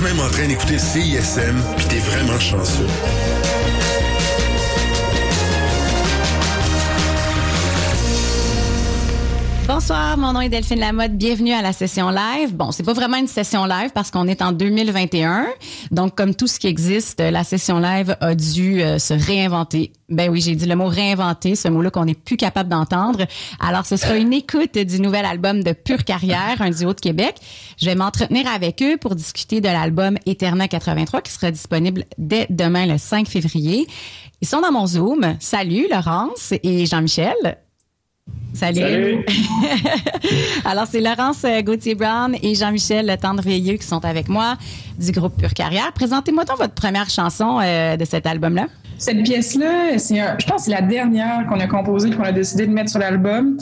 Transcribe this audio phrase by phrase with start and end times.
[0.00, 2.86] quand même en train d'écouter CISM, puis t'es vraiment chanceux.
[9.72, 11.12] Bonsoir, mon nom est Delphine Lamotte.
[11.12, 12.56] Bienvenue à la session live.
[12.56, 15.46] Bon, c'est pas vraiment une session live parce qu'on est en 2021.
[15.92, 19.92] Donc, comme tout ce qui existe, la session live a dû euh, se réinventer.
[20.08, 23.26] Ben oui, j'ai dit le mot réinventer, ce mot-là qu'on n'est plus capable d'entendre.
[23.60, 27.36] Alors, ce sera une écoute du nouvel album de Pure Carrière, un duo de Québec.
[27.78, 32.48] Je vais m'entretenir avec eux pour discuter de l'album Eterna 83 qui sera disponible dès
[32.50, 33.86] demain, le 5 février.
[34.40, 35.36] Ils sont dans mon Zoom.
[35.38, 37.60] Salut, Laurence et Jean-Michel.
[38.60, 39.24] Salut.
[40.64, 44.56] Alors, c'est Laurence euh, Gauthier-Brown et Jean-Michel Tendreveilleux qui sont avec moi
[44.98, 45.92] du groupe Pure Carrière.
[45.94, 48.66] Présentez-moi donc votre première chanson euh, de cet album-là.
[48.98, 52.66] Cette pièce-là, c'est je pense que c'est la dernière qu'on a composée qu'on a décidé
[52.66, 53.56] de mettre sur l'album.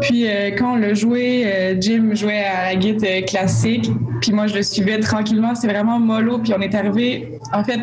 [0.00, 3.88] Puis euh, quand on l'a joué, Jim jouait à la guitare classique,
[4.20, 5.54] puis moi je le suivais tranquillement.
[5.54, 6.38] C'est vraiment mollo.
[6.38, 7.78] Puis on est arrivé, en fait,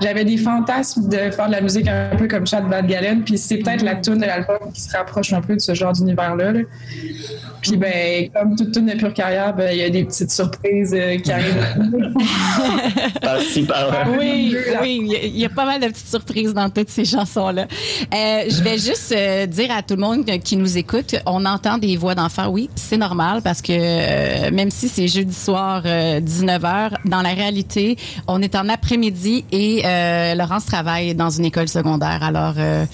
[0.00, 3.38] j'avais des fantasmes de faire de la musique un peu comme Chad Bad Galen, puis
[3.38, 6.52] c'est peut-être la tune de l'album qui se rapproche un peu de ce genre d'univers-là.
[7.62, 10.94] Puis ben, comme toute tune de pure carrière, ben, il y a des petites surprises
[10.96, 11.66] euh, qui arrivent.
[14.18, 17.66] Oui, oui, il y, a pas mal de petites surprises dans toutes ces chansons-là.
[18.14, 21.78] Euh, je vais juste euh, dire à tout le monde qui nous écoute, on entend
[21.78, 27.22] des voix d'enfants, oui, c'est normal parce que même si c'est jeudi soir 19h, dans
[27.22, 32.22] la réalité, on est en après-midi et euh, Laurence travaille dans une école secondaire.
[32.22, 32.86] Alors, euh,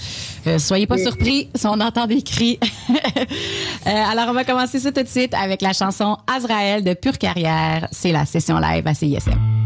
[0.46, 2.58] euh, soyez pas surpris si on entend des cris.
[3.86, 7.88] alors, on va commencer ça tout de suite avec la chanson Azraël de Pure Carrière.
[7.92, 9.63] C'est la session live à CISM.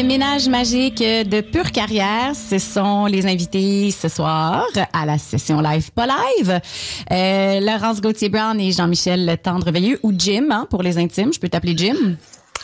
[0.00, 2.32] C'était Ménage magique de pure carrière.
[2.34, 6.58] Ce sont les invités ce soir à la session live, pas live.
[7.12, 11.34] Euh, Laurence Gauthier-Brown et Jean-Michel Tendreveilleux ou Jim, hein, pour les intimes.
[11.34, 12.16] Je peux t'appeler Jim?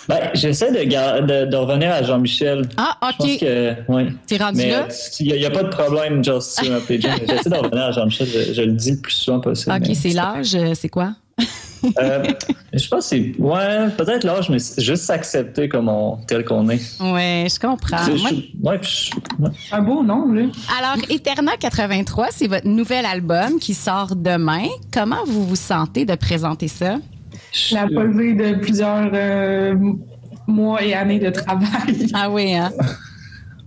[0.08, 2.70] Ben, j'essaie de, de, de, revenir à Jean-Michel.
[2.78, 3.10] Ah, OK.
[3.10, 4.04] Je pense que, oui.
[4.26, 4.88] T'es rendu Mais là?
[5.20, 7.16] il n'y a, pas de problème, Just, si tu m'appelles Jim.
[7.28, 8.28] J'essaie de revenir à Jean-Michel.
[8.28, 9.76] Je, je le dis le plus souvent possible.
[9.76, 10.56] OK, c'est l'âge.
[10.72, 11.10] C'est quoi?
[12.00, 12.24] Euh,
[12.72, 13.32] je pense que c'est.
[13.38, 16.80] Ouais, peut-être l'âge, mais juste s'accepter comme on, tel qu'on est.
[17.00, 17.98] Ouais, je comprends.
[18.04, 19.50] Je- Moi- je- ouais, puis je- ouais.
[19.70, 20.42] Un beau nom, là.
[20.80, 24.64] Alors, Eterna 83, c'est votre nouvel album qui sort demain.
[24.92, 26.96] Comment vous vous sentez de présenter ça?
[27.70, 29.74] La posée de plusieurs euh,
[30.48, 32.08] mois et années de travail.
[32.14, 32.72] Ah oui, hein?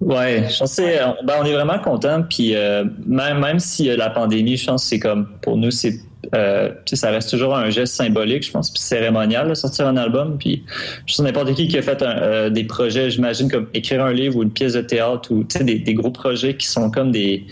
[0.02, 2.24] Ouais, je pense que c'est- ben, on est vraiment content.
[2.30, 5.72] Puis euh, même, même si euh, la pandémie, je pense que c'est comme pour nous,
[5.72, 6.00] c'est
[6.36, 10.38] euh, ça reste toujours un geste symbolique, je pense, puis cérémonial de sortir un album.
[10.38, 10.64] Puis
[11.06, 14.38] je sais n'importe qui qui a fait euh, des projets, j'imagine comme écrire un livre
[14.38, 17.46] ou une pièce de théâtre ou des, gros projets qui sont comme des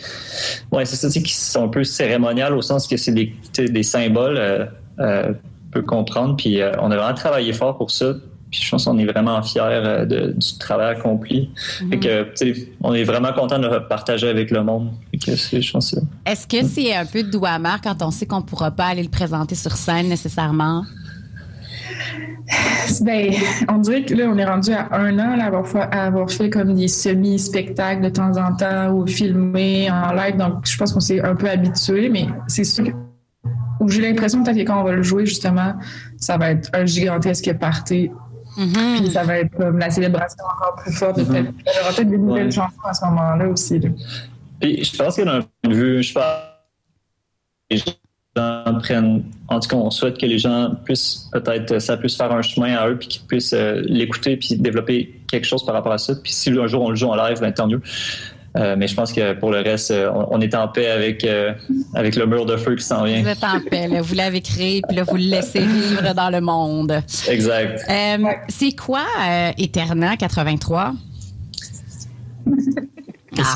[0.72, 4.38] ouais, c'est ça, qui sont un peu cérémonial au sens que c'est des, symboles.
[4.38, 4.66] Euh,
[5.00, 5.34] euh,
[5.72, 6.38] peut comprendre.
[6.38, 8.14] Puis on a vraiment travaillé fort pour ça.
[8.50, 11.51] Puis je pense qu'on est vraiment fiers euh, de- du travail accompli.
[11.89, 14.92] Fait que, tu sais, on est vraiment content de le partager avec le monde.
[15.12, 18.01] Fait que c'est- je pense que c'est- Est-ce que c'est un peu doux amer quand
[18.01, 20.84] on sait qu'on ne pourra pas aller le présenter sur scène nécessairement?
[23.01, 23.34] Ben,
[23.70, 26.06] on dirait que là, on est rendu à un an là, à avoir fait, à
[26.06, 30.38] avoir fait comme des semi-spectacles de temps en temps ou filmés en live.
[30.38, 32.92] Donc, je pense qu'on s'est un peu habitué, mais c'est sûr que
[33.80, 35.74] où j'ai l'impression peut-être que quand on va le jouer, justement,
[36.18, 38.10] ça va être un gigantesque party.
[38.58, 38.98] Mhm.
[39.04, 41.18] Puis ça va être comme la célébration encore plus forte.
[41.18, 41.26] Mhm.
[41.28, 42.52] Peut-être- Il y aura peut-être des nouvelles Ouais.
[42.52, 43.80] chansons à ce moment-là aussi.
[43.80, 43.90] là.
[44.60, 46.24] Puis je pense que d'un point de vue, je pense
[47.70, 49.24] que les gens prennent.
[49.48, 52.76] En tout cas, on souhaite que les gens puissent peut-être ça puisse faire un chemin
[52.76, 56.14] à eux puis qu'ils puissent euh, l'écouter puis développer quelque chose par rapport à ça.
[56.22, 57.82] Puis si un jour on le joue en live, ben, tant mieux.
[58.56, 61.24] Euh, mais je pense que pour le reste, euh, on, on est en paix avec,
[61.24, 61.54] euh,
[61.94, 63.22] avec le mur de feu qui s'en vient.
[63.22, 64.01] Vous êtes en paix, là.
[64.01, 67.01] vous l'avez créé, puis là, vous le laissez vivre dans le monde.
[67.27, 67.84] Exact.
[67.89, 68.18] Euh.
[68.50, 69.04] C'est quoi
[69.58, 70.94] Eterna 83?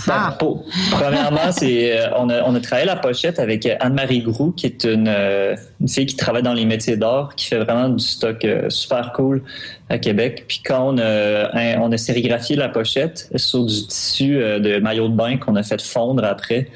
[0.10, 4.20] Ah pour- premièrement, c'est euh, on, a, on a travaillé la pochette avec euh, Anne-Marie
[4.22, 7.58] Groux, qui est une, euh, une fille qui travaille dans les métiers d'art, qui fait
[7.60, 9.42] vraiment du stock euh, super cool
[9.90, 10.46] à Québec.
[10.48, 15.16] Puis quand on a, on a sérigraphié la pochette sur du tissu de maillot de
[15.16, 16.68] bain qu'on a fait fondre après,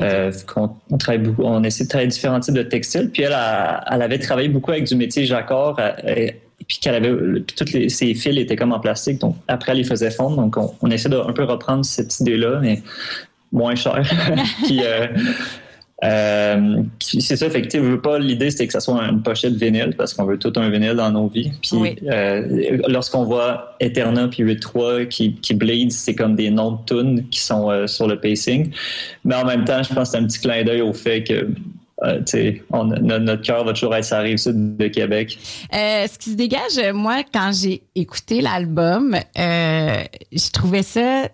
[0.00, 3.10] euh, qu'on- on, travaille beaucoup, on essaie de travailler différents types de textiles.
[3.12, 5.76] Puis elle, a- elle avait travaillé beaucoup avec du métier jacquard.
[6.66, 9.78] Puis qu'elle avait puis toutes les, ses fils étaient comme en plastique donc après elle
[9.78, 12.82] les faisait fondre donc on, on essaie de un peu reprendre cette idée là mais
[13.52, 14.02] moins cher
[14.64, 15.06] puis euh,
[16.04, 19.54] euh, puis c'est ça, fait que veux pas l'idée c'était que ça soit une pochette
[19.54, 21.52] vinyle parce qu'on veut tout un vinyle dans nos vies.
[21.62, 21.96] Puis Oui.
[22.06, 27.28] euh, lorsqu'on voit Eterna puis 8.3 qui, qui bleed, c'est comme des noms de tunes
[27.30, 28.70] qui sont sur le pacing.
[29.24, 31.48] Mais en même temps, je pense que c'est un petit clin d'œil au fait que
[32.04, 32.20] euh,
[32.70, 35.38] on- no- notre cœur va toujours être sur la rive sud de Québec.
[35.72, 39.96] Euh, ce qui se dégage, euh, moi, quand j'ai écouté l'album, euh,
[40.32, 41.28] je trouvais ça.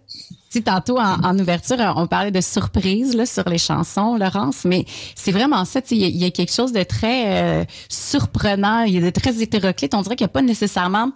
[0.66, 5.32] Tantôt en, en ouverture, on parlait de surprise là, sur les chansons, Laurence, mais c'est
[5.32, 5.80] vraiment ça.
[5.90, 9.94] Il y, a- quelque chose de très surprenant, il y a de très hétéroclite.
[9.94, 11.10] On dirait qu'il n'y a pas nécessairement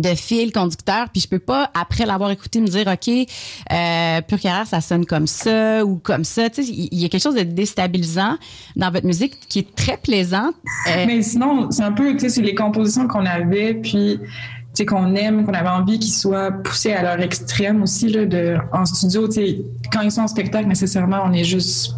[0.00, 4.40] de fil conducteur, puis je peux pas, après l'avoir écouté, me dire, OK, euh, Pure
[4.40, 6.48] Carrière, ça sonne comme ça ou comme ça.
[6.50, 8.36] Tu sais, il y a quelque chose de déstabilisant
[8.76, 10.50] dans votre musique qui est très plaisant.
[10.88, 14.28] Euh, Mais sinon, c'est un peu, tu sais, c'est les compositions qu'on avait, puis, tu
[14.74, 18.56] sais, qu'on aime, qu'on avait envie qu'ils soient poussées à leur extrême aussi, là, de,
[18.72, 19.58] en studio, tu sais,
[19.92, 21.94] quand ils sont en spectacle, nécessairement, on est juste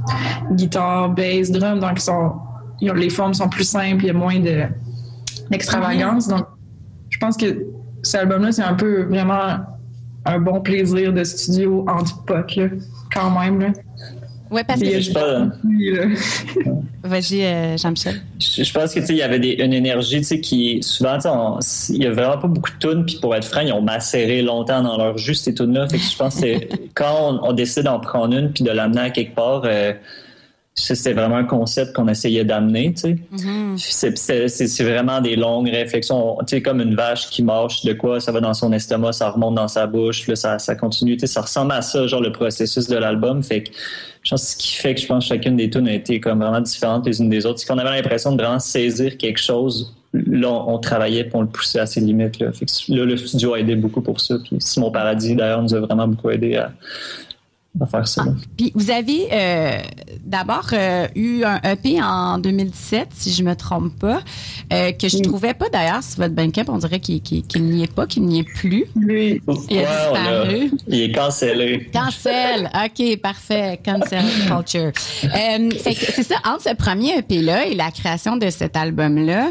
[0.52, 2.32] guitare, bass, drum, donc ils sont,
[2.80, 4.62] ils ont- les formes sont plus simples, il y a moins de,
[5.50, 6.28] d'extravagance.
[6.28, 6.46] Donc,
[7.10, 7.66] je pense que
[8.02, 9.58] cet album-là, c'est un peu vraiment
[10.24, 12.68] un bon plaisir de studio anti-pop, là,
[13.12, 13.68] quand même, là.
[14.50, 15.12] ouais, parce que Je
[15.64, 15.98] Oui.
[17.02, 18.20] Vas-y, euh, Jean-Michel.
[18.38, 21.16] Je, je pense que il y avait des, une énergie tu sais, qui souvent
[21.88, 24.42] il y a vraiment pas beaucoup de tunes puis pour être franc ils ont macéré
[24.42, 26.58] longtemps dans leur jus ces tunes là fait que je pense que
[26.94, 29.94] quand on, on décide d'en prendre une puis de l'amener à quelque part euh,
[30.80, 33.76] c'était vraiment un concept qu'on essayait d'amener tu sais Mhm.
[33.78, 36.36] c'est, vraiment des longues réflexions.
[36.46, 39.30] Tu sais, comme une vache qui marche, de quoi ça va dans son estomac, ça
[39.30, 41.16] remonte dans sa bouche, là, ça, ça continue.
[41.16, 43.42] Tu sais, ça ressemble à ça, genre le processus de l'album.
[43.42, 43.70] Fait que
[44.22, 46.20] je pense que ce qui fait que je pense que chacune des tunes a été
[46.20, 47.60] comme vraiment différentes les unes des autres.
[47.60, 49.94] C'est qu'on avait l'impression de vraiment saisir quelque chose.
[50.12, 52.38] Là, on, on travaillait pour le pousser à ses limites.
[52.40, 52.52] Là.
[52.52, 54.36] Fait que là, le studio a aidé beaucoup pour ça.
[54.42, 56.72] Puis Simon Paradis, d'ailleurs, nous a vraiment beaucoup aidé à,
[57.78, 58.24] à faire ça.
[58.24, 58.32] là.
[58.56, 59.78] Puis vous avez euh,
[60.24, 64.22] d'abord euh, eu un EP en 2017, si je me trompe pas,
[64.72, 66.64] euh, que je trouvais pas d'ailleurs sur votre Bandcamp.
[66.68, 67.22] On dirait qu'il
[67.56, 68.86] n'y est pas, qu'il n'y est plus.
[68.96, 69.40] Oui.
[69.68, 70.70] Il a disparu.
[70.88, 71.90] il est cancellé.
[71.92, 72.70] Cancel.
[72.74, 73.80] OK, parfait.
[73.84, 74.92] Cancel culture.
[75.24, 79.50] Euh, c'est ça, entre ce premier EP-là et la création de cet album-là,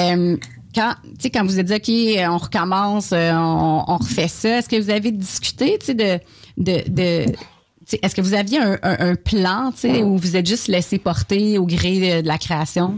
[0.00, 0.36] euh,
[0.74, 0.94] quand,
[1.32, 5.10] quand vous êtes dit, OK, on recommence, on, on refait ça, est-ce que vous avez
[5.10, 6.20] discuté de,
[6.56, 7.26] de, de
[8.02, 10.98] est-ce que vous aviez un, un, un plan tu sais, ou vous êtes juste laissé
[10.98, 12.94] porter au gré de, de la création?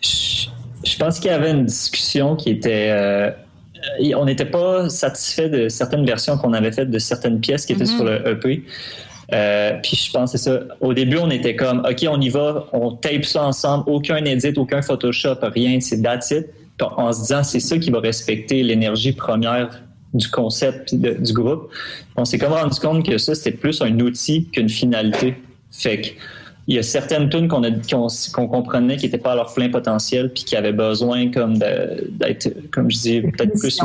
[0.00, 0.48] Je,
[0.84, 2.88] je pense qu'il y avait une discussion qui était.
[2.90, 3.30] euh,
[4.16, 7.84] on n'était pas satisfait de certaines versions qu'on avait faites de certaines pièces qui étaient
[7.84, 7.96] Mhm.
[7.96, 8.62] sur le EP.
[9.32, 10.60] Euh, puis je pense que c'est ça.
[10.80, 14.54] Au début, on était comme, OK, on y va, on tape ça ensemble, aucun edit,
[14.56, 16.46] aucun Photoshop, rien, c'est that's it.
[16.80, 19.82] En se disant, c'est ça qui va respecter l'énergie première
[20.14, 21.70] du concept puis de- du groupe.
[22.16, 25.36] On s'est comme rendu compte que ça, c'était plus un outil qu'une finalité.
[25.70, 26.08] Fait que
[26.66, 30.44] il y a certaines tunes qu'on comprenait qui n'étaient pas à leur plein potentiel puis
[30.44, 33.80] qui avaient besoin comme d'être comme je dis peut-être plus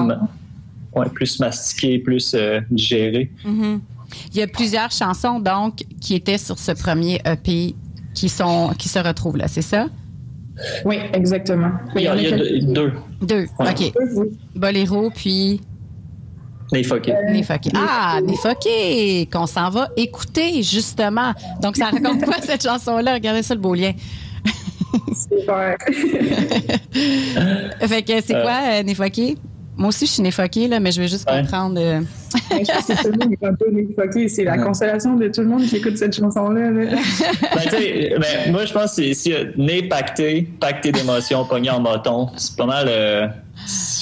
[0.95, 3.31] ouais, plus mastiquées, plus euh, digérées.
[3.45, 3.81] Mhm.
[4.33, 7.73] Il y a plusieurs chansons, donc, qui étaient sur ce premier EP
[8.13, 9.87] qui, sont, qui se retrouvent là, c'est ça?
[10.85, 11.71] Oui, exactement.
[11.95, 12.91] Il y a, il y a deux, deux.
[13.21, 13.45] Deux.
[13.59, 13.71] Ouais.
[13.71, 13.93] OK.
[14.15, 14.27] Oui.
[14.55, 15.61] Boléro, puis
[17.31, 17.71] Néfoqué.
[17.75, 21.33] Ah, Néfoqué, qu'on s'en va écouter, justement.
[21.61, 23.13] Donc, ça raconte quoi, cette chanson-là?
[23.13, 23.91] Regardez ça, le beau lien.
[25.15, 25.77] Super.
[27.87, 28.41] Fait que c'est Euh.
[28.43, 29.37] quoi, euh, Néfoqué?
[29.75, 31.41] Moi aussi, je suis Néfoqué, là, mais je veux juste Ouais.
[31.41, 31.79] comprendre.
[31.79, 32.01] euh,
[32.51, 34.27] je pense que tout le monde est un peu.
[34.27, 34.63] C'est la Ouais.
[34.63, 36.69] consolation de tout le monde qui écoute cette chanson-là.
[36.71, 36.91] là.
[37.71, 42.29] Ben, ben, moi, je pense que c'est si, nez pacté, pacté d'émotions, pogné en bâton.
[42.37, 42.85] C'est pas mal.
[42.87, 43.27] euh,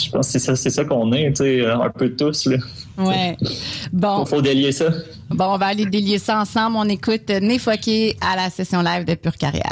[0.04, 2.46] je pense que c'est ça, c'est ça qu'on est, euh, un peu tous.
[2.48, 2.58] Là.
[2.98, 3.38] Ouais.
[3.94, 4.90] Bon, Faut, faut délier ça.
[5.30, 6.76] bon, on va aller délier ça ensemble.
[6.78, 9.72] On écoute Néfoqué à la session live de Pure Carrière.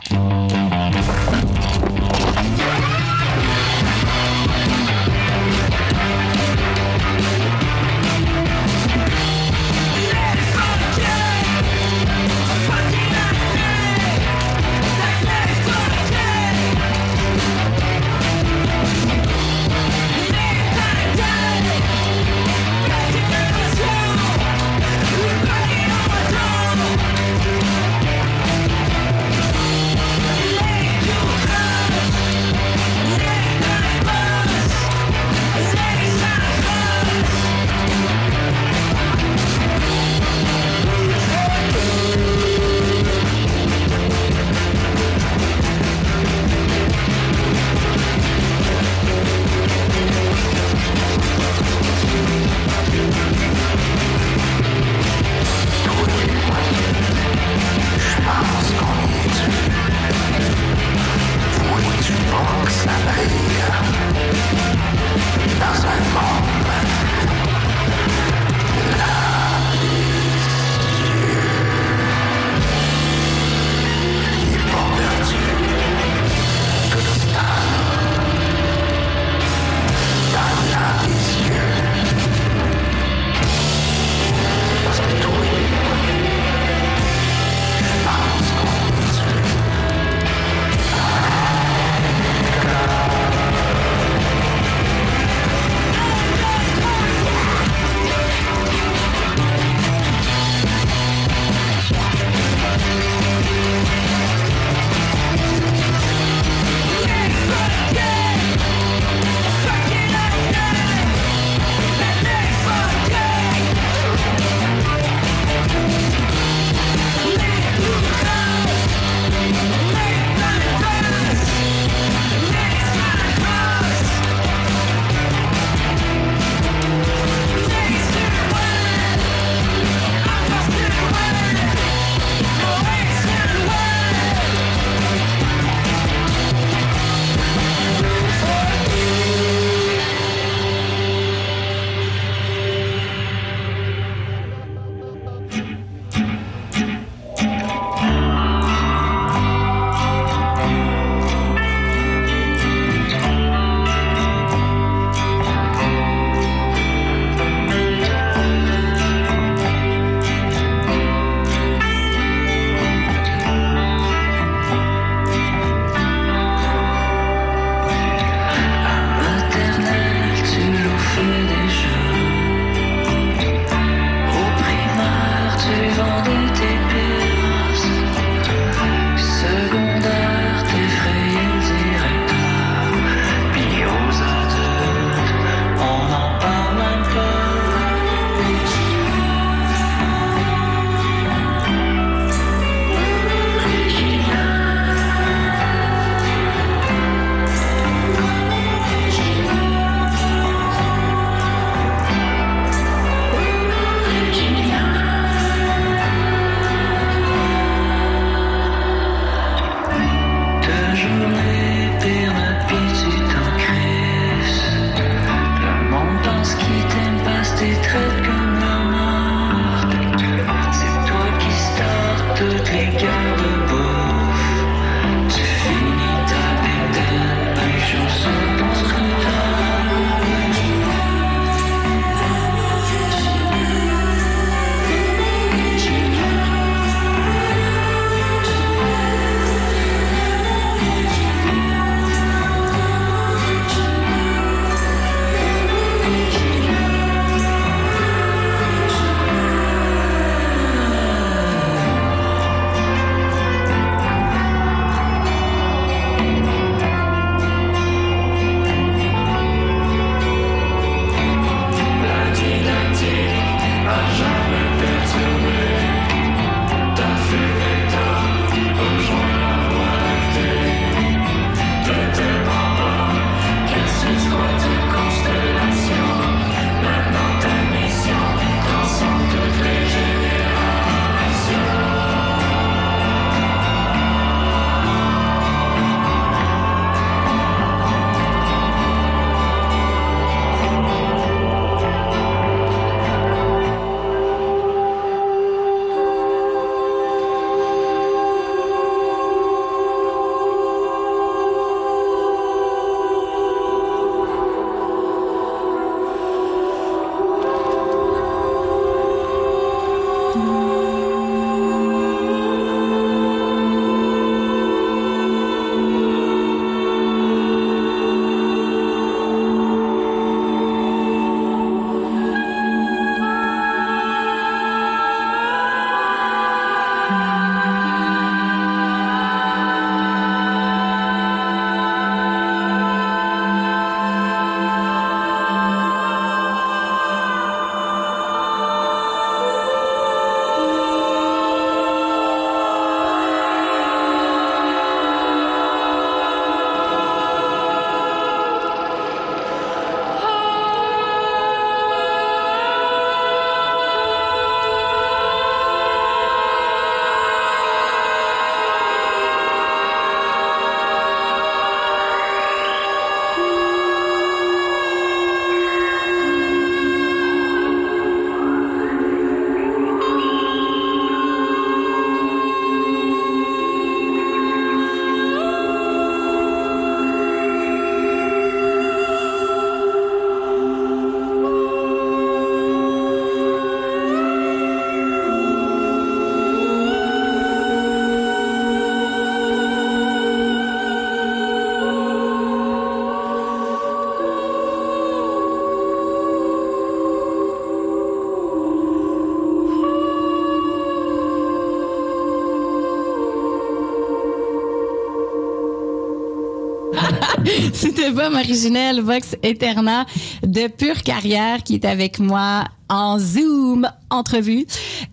[408.11, 410.05] Vom Originel Vox Eterna
[410.41, 414.65] de Pure Carrière qui est avec moi en Zoom entrevue.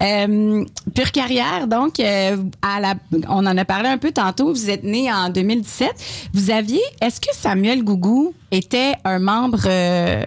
[0.03, 2.37] Euh, Pure Carrière, donc, euh,
[3.29, 4.53] on en a parlé un peu tantôt.
[4.53, 6.31] Vous êtes né en 2017.
[6.33, 10.25] Vous aviez, est-ce que Samuel Gougou était un membre euh,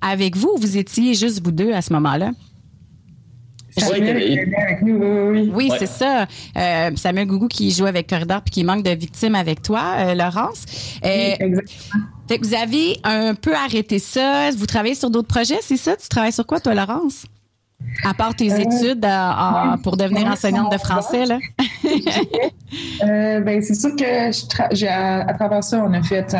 [0.00, 2.32] avec vous ou vous étiez juste vous deux à ce moment-là?
[5.54, 6.26] Oui, c'est ça.
[6.56, 10.14] Euh, Samuel Gougou qui joue avec Corridor puis qui manque de victimes avec toi, euh,
[10.14, 10.64] Laurence.
[11.04, 12.04] Euh, exactement.
[12.42, 14.50] vous avez un peu arrêté ça.
[14.50, 15.96] Vous travaillez sur d'autres projets, c'est ça?
[15.96, 17.26] Tu travailles sur quoi, toi, Laurence?
[18.04, 19.06] À part tes études
[19.82, 21.38] pour devenir enseignante de français, là?
[23.00, 26.34] ben, c'est sûr que à, travers ça, on a fait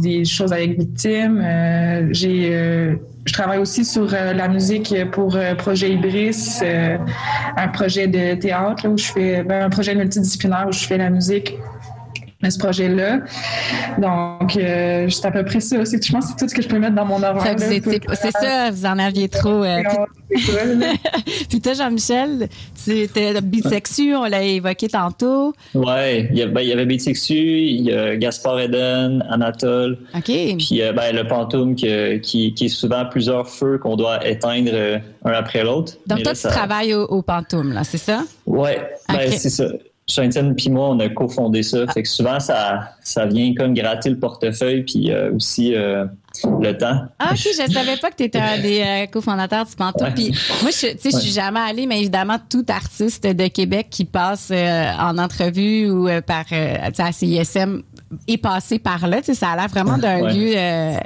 [0.00, 1.42] des choses avec victimes.
[2.12, 6.96] j'ai je travaille aussi sur euh, la musique pour euh, Projet Ibris, euh,
[7.56, 11.10] un projet de théâtre où je fais ben, un projet multidisciplinaire où je fais la
[11.10, 11.75] musique à
[12.50, 13.20] ce projet-là.
[13.98, 15.78] Donc, c'est à peu près ça.
[15.78, 15.98] aussi.
[16.02, 17.56] je pense que c'est tout ce que je peux mettre dans mon horaire.
[17.58, 19.64] C'est ça, vous en aviez trop.
[21.48, 22.48] puis toi, Jean-Michel,
[22.84, 25.54] tu étais bisexu, on l'a évoqué tantôt.
[25.74, 29.98] Oui, il y, ben, il y avait bisexu, il y a Gaspard Eden, Anatole.
[30.14, 30.24] OK.
[30.24, 34.98] Puis euh, ben, le pantoum qui, qui, est souvent plusieurs feux qu'on doit éteindre euh,
[35.24, 35.94] un après l'autre.
[36.06, 38.24] Donc toi, tu travailles au, au pantoum, là, c'est ça?
[38.46, 38.70] Oui,
[39.08, 39.66] ben, c'est ça.
[40.08, 41.86] Jean-Étienne puis moi, on a cofondé ça.
[41.88, 45.74] Fait que souvent, ça, ça vient comme gratter le portefeuille puis euh, aussi
[46.44, 47.02] le temps.
[47.18, 50.12] Ah, ok, je savais pas que tu étais un des euh, cofondateurs du Pantoum.
[50.14, 53.88] Puis moi, je, tu sais, je suis jamais allée, mais évidemment, tout artiste de Québec
[53.90, 57.82] qui passe euh, en entrevue ou euh, par, à CISM
[58.28, 59.18] est passé par là.
[59.18, 60.54] Tu sais, ça a l'air vraiment d'un lieu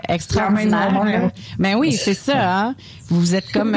[0.08, 1.30] extraordinaire.
[1.58, 2.58] Mais oui, c'est ça.
[2.58, 2.74] Hein?
[3.08, 3.76] Vous êtes comme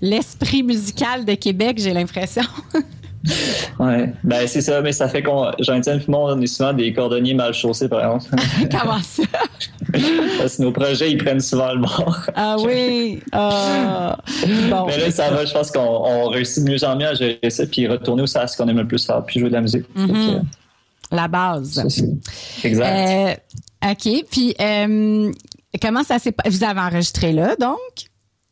[0.00, 2.42] l'esprit musical de Québec, j'ai l'impression.
[3.78, 6.92] Ouais, ben c'est ça, mais ça fait qu'on, Jean-Étienne et moi, on est souvent des
[6.94, 8.42] cordonniers mal chaussés, par exemple.
[8.70, 9.22] Comment ça?
[10.38, 12.20] Parce que nos projets, ils prennent souvent le bord.
[12.34, 13.20] Ah oui!
[13.32, 14.16] Ah.
[14.70, 14.86] Bon.
[14.86, 17.38] Mais là, ça va, je pense qu'on on réussit de mieux en mieux à gérer
[17.50, 19.60] ça, puis retourner au à ce qu'on aime le plus faire, puis jouer de la
[19.60, 19.84] musique.
[19.94, 20.44] Que, Mhm.
[21.12, 21.86] La base.
[21.88, 23.38] c'est- exact.
[23.84, 24.24] Euh, OK.
[24.30, 25.30] Puis, euh,
[25.80, 26.50] comment ça s'est passé?
[26.50, 27.78] Vous avez enregistré là, donc,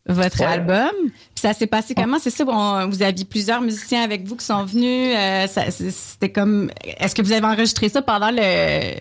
[0.06, 0.46] votre Ouais.
[0.46, 0.90] album.
[1.06, 2.18] Puis ça s'est passé comment?
[2.18, 5.14] C'est ça, vous aviez plusieurs musiciens avec vous qui sont venus.
[5.16, 6.70] euh, C'était comme.
[6.98, 8.94] Est-ce que vous avez enregistré ça pendant le,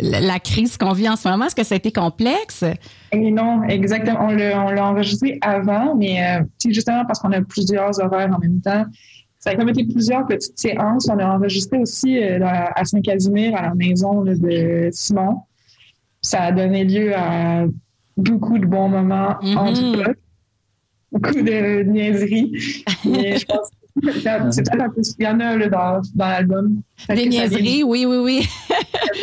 [0.00, 1.46] la la crise qu'on vit en ce moment?
[1.46, 2.64] Est-ce que ça a été complexe?
[3.12, 4.26] Et non, exactement.
[4.26, 8.60] On l'a, enregistré avant, mais euh, c'est justement parce qu'on a plusieurs horaires en même
[8.60, 8.84] temps.
[9.38, 11.06] Ça a comme été plusieurs petites séances.
[11.10, 15.42] On a enregistré aussi euh, à Saint-Casimir, à la maison là, de Simon.
[16.22, 17.64] Ça a donné lieu à
[18.16, 19.58] beaucoup de bons moments Mhm.
[19.58, 20.16] entre potes,
[21.14, 22.52] beaucoup de niaiseries.
[23.04, 23.74] Mais je pense que
[24.50, 25.00] c'est peut-être un peu...
[25.18, 26.80] Il y en a là, dans, dans l'album.
[27.08, 27.82] Des vient niaiseries?
[27.84, 28.48] Oui, oui, oui.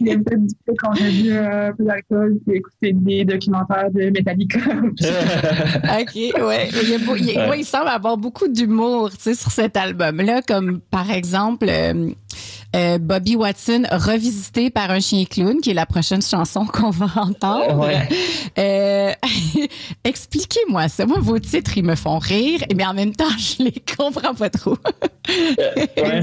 [0.00, 2.92] il y a peut-être du fait qu'on a bu euh, un peu d'alcool puis écouté
[2.94, 4.58] des documentaires de Metallica.
[6.00, 6.14] OK,
[6.46, 6.68] ouais.
[6.82, 7.50] Il, y a beau- il y a- Ouais.
[7.50, 12.10] ouais, il semble avoir beaucoup d'humour, tu sais, sur cet album-là, comme par exemple euh,
[12.74, 17.06] euh, Bobby Watson revisité par un chien clown, qui est la prochaine chanson qu'on va
[17.16, 17.78] entendre.
[17.78, 18.08] Ouais.
[18.58, 19.12] Euh,
[20.04, 21.06] Expliquez-moi ça.
[21.06, 24.50] Moi, vos titres, ils me font rire, mais en même temps, je les comprends pas
[24.50, 24.76] trop.
[25.28, 26.22] Ouais.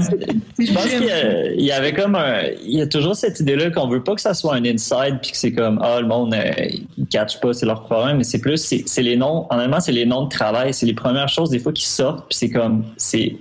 [0.58, 2.42] Je pense qu'il y, avait comme un.
[2.64, 5.30] Il y a toujours cette idée-là qu'on veut pas que ça soit un inside puis
[5.32, 6.52] que c'est comme ah le monde euh,
[6.96, 9.92] ils catch pas c'est leur problème mais c'est plus c'est c'est les noms honnêtement c'est
[9.92, 12.84] les noms de travail c'est les premières choses des fois qui sortent puis c'est comme
[12.96, 13.36] c'est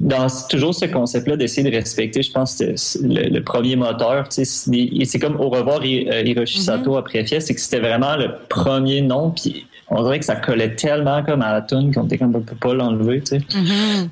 [0.00, 4.26] dans toujours ce concept-là d'essayer de respecter, je pense, le, le premier moteur.
[4.30, 9.02] C'est comme au revoir euh, Hiroshi Sato après Fief, c'est que c'était vraiment le premier
[9.02, 12.36] nom, puis on dirait que ça collait tellement comme à la tune qu'on était comme
[12.36, 13.20] on peut pas l'enlever.
[13.22, 13.40] tu sais.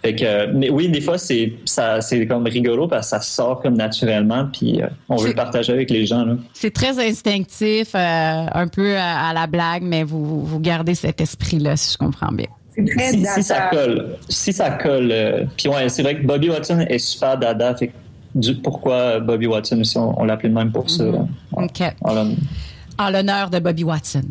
[0.03, 3.21] Fait que, euh, mais oui, des fois c'est ça, c'est comme rigolo parce que ça
[3.21, 6.25] sort comme naturellement, puis euh, on veut le partager avec les gens.
[6.25, 6.37] Là.
[6.53, 11.21] C'est très instinctif, euh, un peu à, à la blague, mais vous, vous gardez cet
[11.21, 12.47] esprit-là, si je comprends bien.
[12.85, 16.51] Très Si, si ça colle, si ça colle, euh, puis ouais, c'est vrai que Bobby
[16.51, 17.75] Watson est super dada.
[17.75, 17.91] Fait
[18.35, 21.05] du, pourquoi Bobby Watson aussi, on, on l'appelait de même pour ça.
[22.13, 22.27] l'a-
[22.99, 24.23] En l'honneur de Bobby Watson.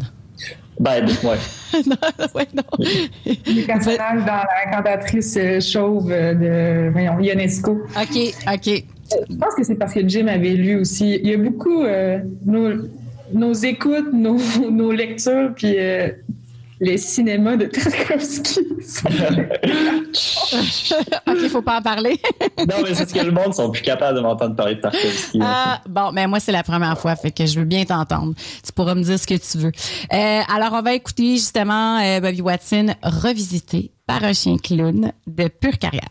[0.79, 1.37] Ben, ouais.
[2.35, 2.63] ouais, non.
[3.45, 6.33] Les personnages dans la cantatrice euh, chauve euh,
[6.87, 7.71] de voyons, Ionesco.
[7.95, 8.83] OK, OK.
[9.29, 11.15] Je pense que c'est parce que Jim avait lu aussi.
[11.23, 12.69] Il y a beaucoup euh, nos,
[13.33, 14.37] nos écoutes, nos,
[14.71, 16.09] nos lectures, puis euh,
[16.79, 18.59] les cinémas de Tarkovsky.
[21.27, 22.19] OK, faut pas en parler.
[22.59, 25.39] non, mais c'est ce que le monde sont plus capables de m'entendre parler de Tarkovsky.
[25.41, 28.33] Ah, bon, mais moi, c'est la première fois, fait que je veux bien t'entendre.
[28.63, 29.71] Tu pourras me dire ce que tu veux.
[30.13, 35.47] Euh, alors, on va écouter justement euh, Bobby Watson revisité par un chien clown de
[35.47, 36.09] pure carrière.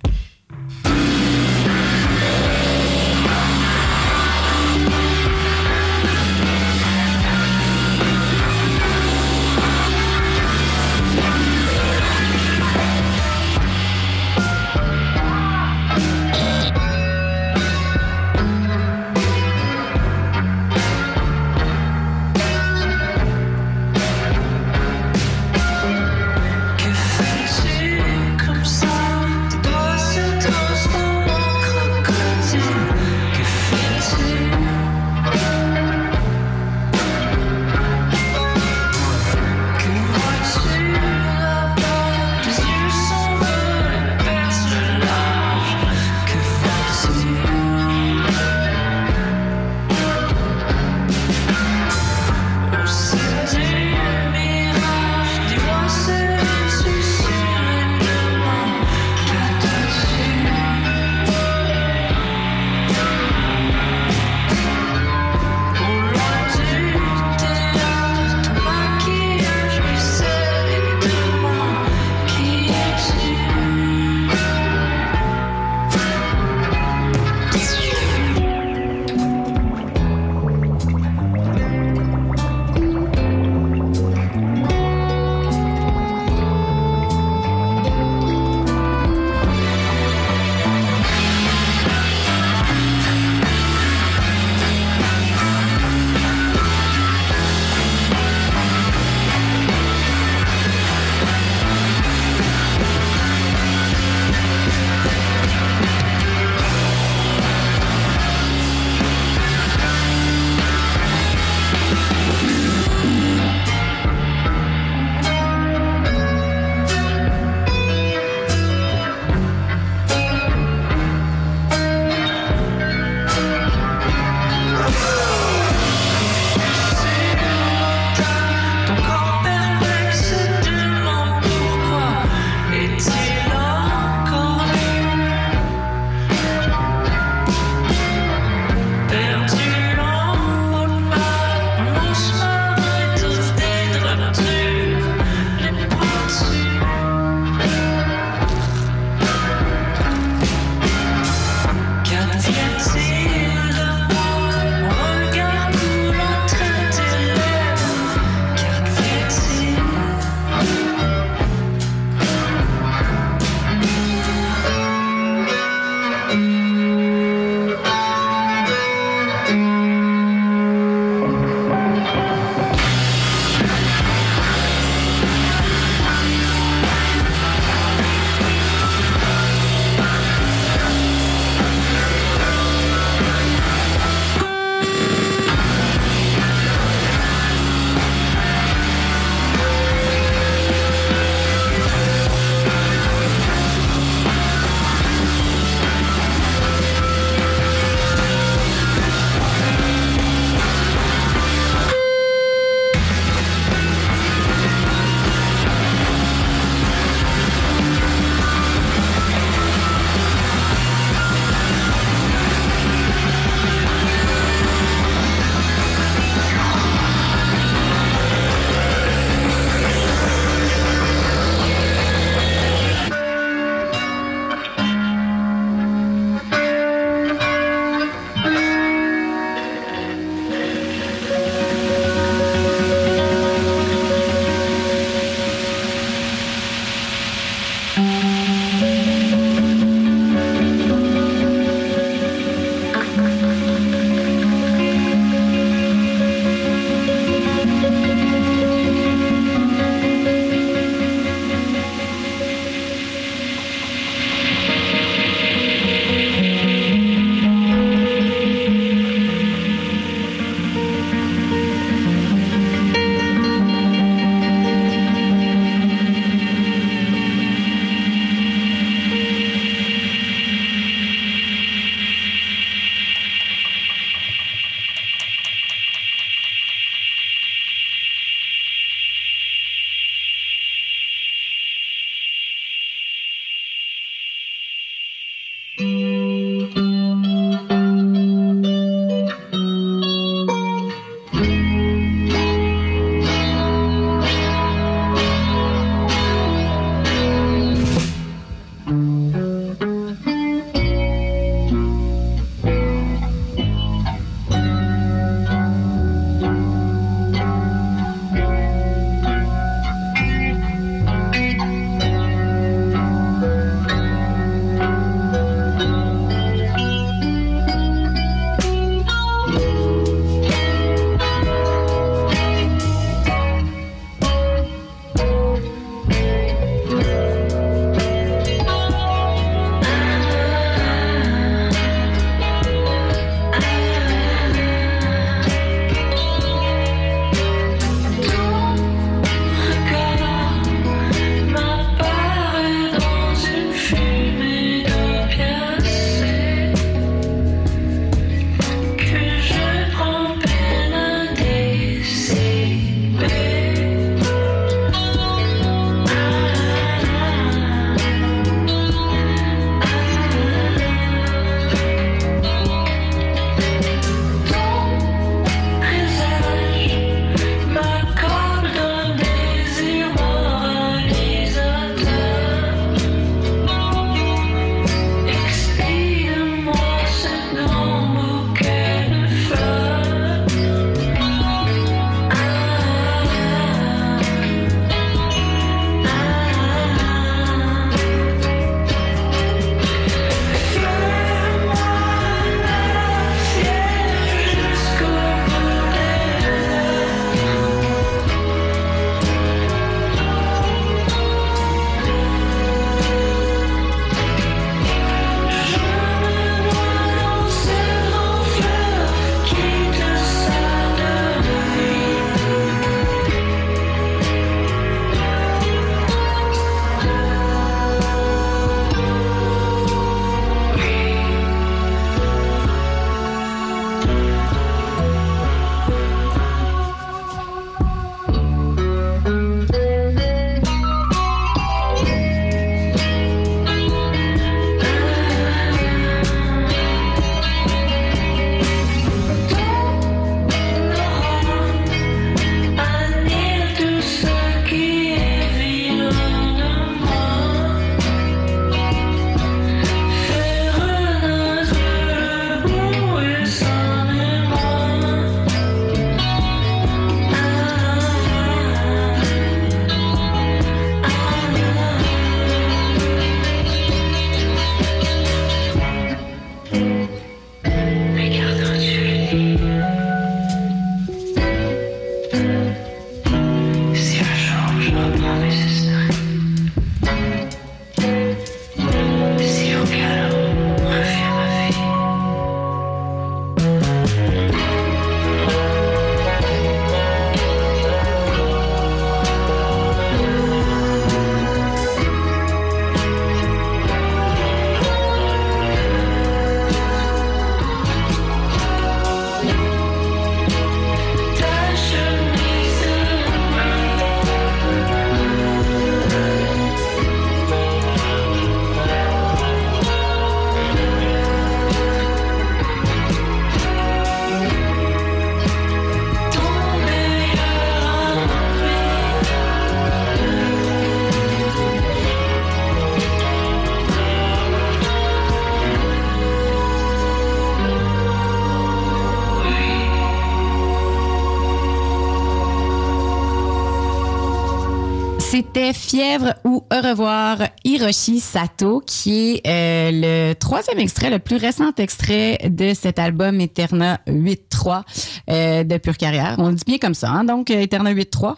[535.85, 541.73] Fièvre ou Au revoir Hiroshi Sato, qui est euh, le troisième extrait, le plus récent
[541.77, 544.83] extrait de cet album Eterna 8.3
[545.29, 546.37] euh, de Pure Carrière.
[546.39, 547.25] On le dit bien comme ça, hein?
[547.25, 548.37] donc Eterna 8.3.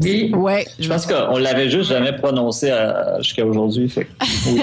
[0.00, 0.32] Oui.
[0.34, 0.66] Ouais.
[0.78, 3.92] Je pense qu'on l'avait juste jamais prononcé à- jusqu'à aujourd'hui.
[4.46, 4.60] Oui.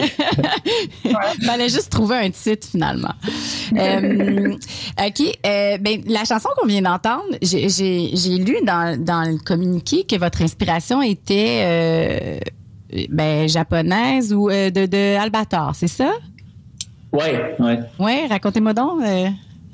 [1.45, 3.13] Fallait juste trouver un titre finalement.
[3.77, 4.53] Euh,
[5.05, 10.15] ok, euh, ben la chanson qu'on vient d'entendre, j'ai lu dans, dans le communiqué que
[10.17, 12.39] votre inspiration était euh,
[13.09, 16.11] ben japonaise ou euh, de, de Albator, c'est ça?
[17.11, 17.79] Ouais, ouais.
[17.99, 19.01] Ouais, racontez-moi donc.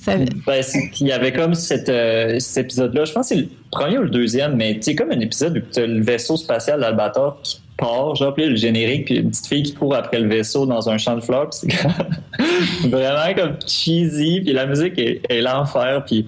[0.03, 3.05] Ça- Ben, c'est qu'il y avait comme cette, euh, cet épisode-là.
[3.05, 5.61] Je pense que c'est le premier ou le deuxième, mais c'est comme un épisode où
[5.73, 9.47] tu as le vaisseau spatial d'Albator qui part, genre, puis le générique, puis une petite
[9.47, 11.49] fille qui court après le vaisseau dans un champ de fleurs.
[11.49, 16.25] puis C'est comme- vraiment comme cheesy, puis la musique est, est l'enfer, puis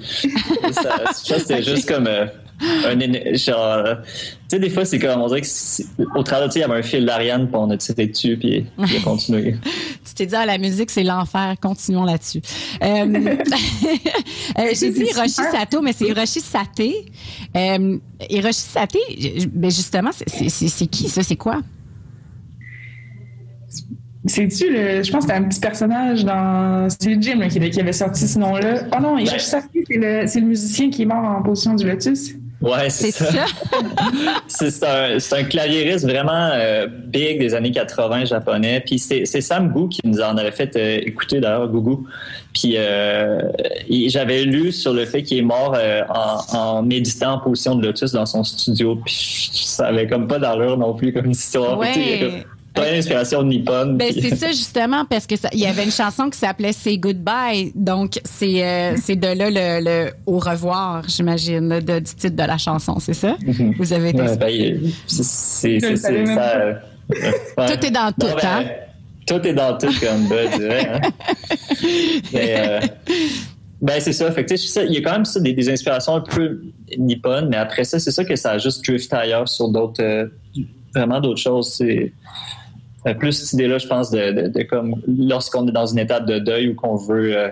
[0.71, 2.07] ça, c'était juste comme.
[2.07, 2.25] euh,
[2.85, 4.11] un genre euh, tu
[4.49, 5.85] sais des fois c'est comme on dirait que c'est-
[6.15, 8.37] au travers de ça il y avait un fil d'Ariane puis on a tiré dessus
[8.37, 9.55] puis il a continué
[10.05, 11.55] Tu t'es dit, ah, la musique, c'est l'enfer.
[11.61, 12.41] Continuons là-dessus.
[12.81, 12.85] Euh,
[14.59, 17.05] euh, J'ai dit Hiroshi Sato, mais c'est Hiroshi Saté.
[17.57, 17.97] Euh,
[18.29, 18.99] Hiroshi Saté,
[19.51, 21.21] ben justement, c'est- qui ça?
[21.23, 21.59] C'est quoi?
[24.27, 25.03] C'est-tu le.
[25.03, 26.87] Je pense que c'était un petit personnage dans.
[26.89, 28.85] C'est Jim là, qui, qui avait sorti ce nom-là.
[28.97, 31.85] Oh non, il Ben- c'est le, c'est le musicien qui est mort en position du
[31.87, 32.31] lotus.
[32.61, 33.25] Ouais c'est ça?
[34.47, 38.81] C'est un, un claviériste vraiment euh, big des années 80 japonais.
[38.85, 41.97] Puis c'est Sam Gu qui nous en avait fait euh, écouter d'ailleurs, Gugu.
[42.53, 43.41] Puis euh,
[44.07, 45.77] j'avais lu sur le fait qu'il est mort
[46.09, 48.95] en, en méditant en position de lotus dans son studio.
[49.03, 51.77] Puis ça avait comme pas d'allure non plus comme histoire.
[51.77, 52.45] Ouais.
[52.75, 53.97] Pas d'inspiration nippone.
[53.97, 56.97] Ben, puis- c'est ça, justement, parce que il y avait une chanson qui s'appelait Say
[56.97, 57.71] Goodbye.
[57.75, 62.43] Donc, c'est euh, c'est de là le, le au revoir, j'imagine, de- du titre de
[62.47, 63.35] la chanson, c'est ça?
[63.79, 64.21] Vous avez été.
[64.21, 66.09] Ouais, ben, c'est- ça.
[66.11, 66.73] euh,
[67.57, 67.77] ouais.
[67.77, 68.65] Tout est dans tout, Non, ben, hein?
[69.27, 70.87] Tout est dans tout, comme Bud dirait.
[70.89, 71.01] Hein?
[72.33, 72.79] Mais, euh,
[73.81, 74.31] ben, c'est ça.
[74.31, 76.21] Fait que, tu sais, ça, il y a quand même ça, des, des inspirations un
[76.21, 76.61] peu
[76.97, 80.27] nippones, mais après ça, c'est ça que ça a juste drift ailleurs sur d'autres, euh,
[80.93, 81.73] vraiment d'autres choses.
[81.73, 82.13] C'est
[83.13, 86.39] plus cette idée-là, je pense, de, de, de comme lorsqu'on est dans une étape de
[86.39, 87.49] deuil ou qu'on veut, euh,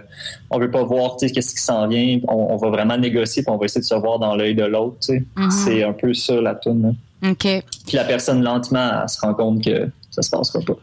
[0.49, 3.43] on veut pas voir, tu sais, qu'est-ce qui s'en vient, on, on va vraiment négocier,
[3.43, 4.97] puis on va essayer de se voir dans l'œil de l'autre.
[5.01, 5.51] Tu sais, Mhm.
[5.51, 6.91] c'est un peu ça la là.
[7.29, 7.47] OK.
[7.87, 10.77] Puis la personne lentement, elle se rend compte que ça se passera pas.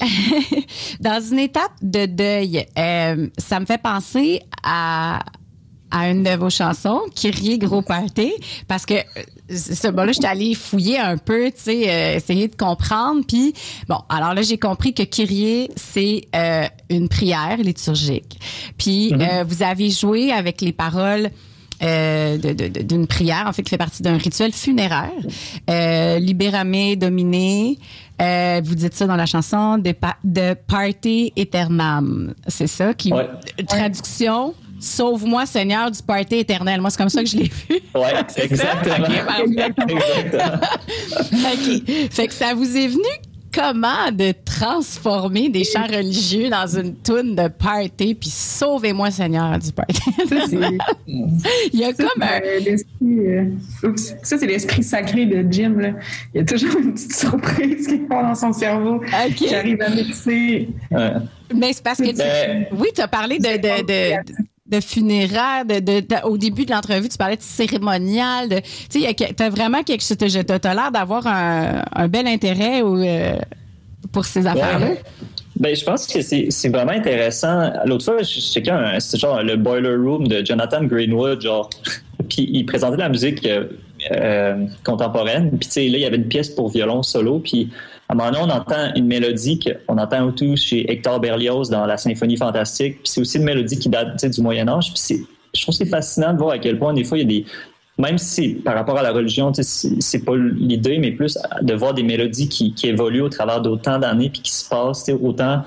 [1.00, 5.20] Dans une étape de deuil, euh, ça me fait penser à
[5.92, 8.32] à une de vos chansons, Kyrie Gros Party,
[8.66, 9.00] parce que euh,
[9.50, 13.52] ça, bon là, j'étais allée fouiller un peu, tu sais, euh, essayer de comprendre, puis
[13.88, 18.38] bon, alors là, j'ai compris que Kyrie, c'est euh, une prière liturgique.
[18.78, 21.30] Puis euh, vous avez joué avec les paroles
[21.82, 25.10] d'une prière, en fait, qui fait partie d'un rituel funéraire.
[25.68, 27.74] Euh, Libérame Domine,
[28.20, 32.34] euh, vous dites ça dans la chanson, de, pa- de Party Eternam.
[32.46, 33.12] C'est ça qui.
[33.12, 33.28] Ouais.
[33.66, 34.54] Traduction?
[34.82, 36.80] Sauve-moi, Seigneur, du party éternel.
[36.80, 37.80] Moi, c'est comme ça que je l'ai vu.
[37.94, 38.42] Ça?
[38.42, 39.06] exactement.
[39.06, 39.94] Ok, parfait.
[39.94, 40.60] Exactement.
[41.32, 42.10] OK.
[42.10, 43.02] Fait que ça vous est venu
[43.54, 49.70] comment de transformer des chants religieux dans une toune de party puis sauvez-moi Seigneur du
[49.72, 50.00] party?
[50.28, 50.78] Ça, c'est.
[51.06, 54.14] Il y a Ça, comme un euh, l'esprit, oups.
[54.22, 55.74] Ça, c'est l'esprit sacré de Jim.
[55.78, 55.90] Là.
[56.34, 59.34] Il y a toujours une petite surprise qui part dans son cerveau, OK.
[59.34, 60.68] qui arrive à mixer.
[60.90, 61.12] Ouais.
[61.54, 65.64] Mais c'est parce que tu, Ben- oui, tu as parlé de, de, de, de funéraire,
[65.66, 68.48] de, de, de- au début de l'entrevue, tu parlais de cérémonial.
[68.48, 68.60] De,
[68.90, 72.82] tu sais, tu as vraiment quelque chose, tu as l'air d'avoir un, un bel intérêt
[72.82, 73.36] ou, euh,
[74.12, 74.90] pour ces affaires-là?
[75.56, 77.72] Ben, je pense que c'est vraiment intéressant.
[77.84, 81.68] L'autre fois, je checkais c'était genre le Boiler Room de Jonathan Greenwood, genre,
[82.28, 83.64] puis il présentait la musique euh,
[84.12, 85.50] euh, contemporaine.
[85.50, 87.68] Puis, tu sais, là, il y avait une pièce pour violon solo, puis
[88.12, 91.86] à un moment donné, on entend une mélodie qu'on entend tout chez Hector Berlioz dans
[91.86, 92.96] la Symphonie Fantastique.
[92.98, 94.92] Puis c'est aussi une mélodie qui date du Moyen Âge.
[95.54, 97.46] Je trouve c'est fascinant de voir à quel point des fois il y a des
[97.98, 102.02] même si par rapport à la religion, c'est pas l'idée, mais plus de voir des
[102.02, 105.62] mélodies qui, évoluent au travers d'autant d'années puis qui se passent autant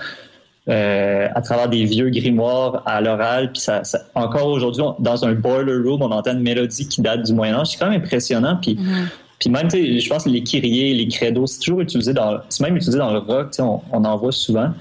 [0.67, 3.51] euh, à travers des vieux grimoires à l'oral.
[3.53, 3.63] Puis
[4.15, 7.67] encore aujourd'hui, dans un boiler room, on entend une mélodie qui date du Moyen Âge.
[7.71, 8.57] C'est quand même impressionnant.
[8.61, 9.05] Puis mm-hmm.
[9.39, 12.75] Puis même, je pense que les kyriés, les credos, c'est toujours utilisé dans, c'est même
[12.75, 14.71] utilisé dans le rock, on, on en voit souvent.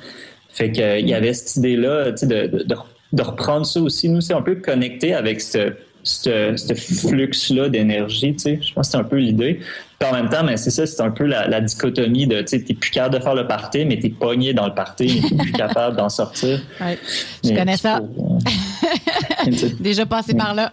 [0.49, 2.65] Fait qu'il il y avait cette idée-là, de, de,
[3.13, 4.09] de, reprendre ça aussi.
[4.09, 5.73] Nous, c'est un peu connecté avec ce,
[6.05, 8.59] ce, flux-là d'énergie, tu sais.
[8.63, 9.61] Je pense que c'est un peu l'idée.
[9.99, 12.61] Puis en même temps, mais c'est ça, c'est un peu la, dichotomie de, tu sais,
[12.63, 15.37] t'es plus capable de faire le party, mais t'es pogné dans le party, mais t'es
[15.37, 16.61] plus capable d'en sortir.
[16.81, 16.99] Ouais,
[17.43, 17.99] je connais ça.
[17.99, 19.51] Euh,
[19.81, 20.71] Déjà passé par là.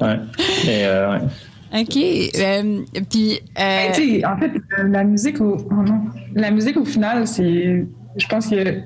[0.00, 0.18] ouais.
[0.68, 1.20] Euh, ouais.
[1.74, 1.96] OK.
[1.96, 3.40] Euh, puis.
[3.58, 4.22] Euh...
[4.26, 4.52] en fait,
[4.84, 5.84] la musique au, oh
[6.34, 7.86] la musique au final, c'est.
[8.18, 8.82] Je pense que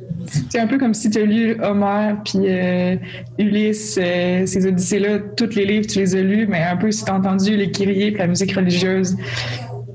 [0.50, 2.96] c'est un peu comme si tu as lu Homer puis euh,
[3.38, 7.04] Ulysse, euh, ces Odyssées-là, tous les livres, tu les as lus, mais un peu si
[7.04, 9.16] tu as entendu les kyriés puis la musique religieuse,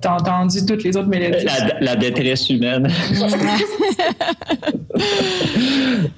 [0.02, 1.46] tu as entendu toutes les autres mélodies.
[1.46, 2.88] La, la détresse humaine.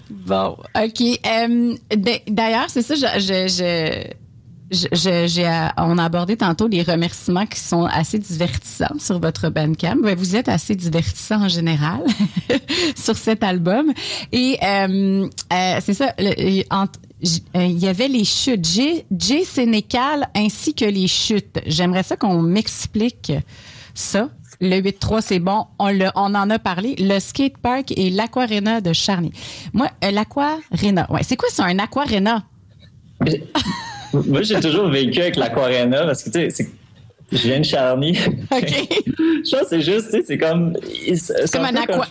[0.10, 1.02] bon, OK.
[1.02, 1.76] Euh,
[2.28, 4.27] d'ailleurs, c'est ça, je, je je,
[5.78, 9.98] on a abordé tantôt les remerciements qui sont assez divertissants sur votre Bandcamp.
[10.04, 12.04] Ben, vous êtes assez divertissant en général
[12.96, 13.94] sur cet album.
[14.32, 16.64] Et euh, euh, c'est ça, euh,
[17.56, 18.66] il y avait les chutes.
[18.66, 21.60] J, Sénécal ainsi que les chutes.
[21.66, 23.32] J'aimerais ça qu'on m'explique
[23.94, 24.30] ça.
[24.60, 25.66] Le 8-3, c'est bon.
[25.80, 26.96] On, en a parlé.
[26.98, 29.32] Le skatepark et l'aquarena de Charny.
[29.74, 31.06] Moi, l'aquarena.
[31.12, 32.44] Ouais, c'est quoi ça, un aquarena?
[34.14, 36.68] Moi, j'ai toujours vécu avec l'aquarena parce que, tu sais,
[37.32, 38.12] je viens de Charny.
[38.52, 38.74] OK.
[39.44, 40.78] je pense que c'est juste, tu sais, c'est comme.
[41.14, 42.08] C'est comme un, aqua.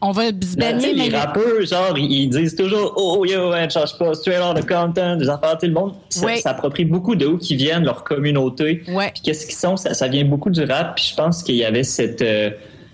[0.00, 0.92] On va se baigner.
[0.92, 5.16] Les rappeurs, genre, ils disent toujours Oh, yo, ne change pas, straight out of Compton,
[5.16, 8.82] des affaires, tout le monde s'approprie beaucoup de où qui viennent, leur communauté.
[8.88, 9.10] Ouais.
[9.12, 10.94] Puis qu'est-ce qu'ils sont, ça, ça, vient beaucoup du rap.
[10.94, 12.50] Puis je pense qu'il y avait cette, euh,